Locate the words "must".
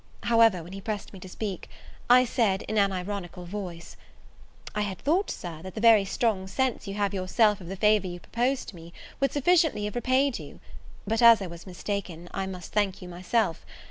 12.47-12.71